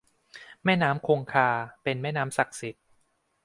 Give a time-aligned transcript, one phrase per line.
[0.65, 1.49] แม่น้ำคงคา
[1.83, 2.83] เป็นแม่น้ำศักดิ์สิทธิ์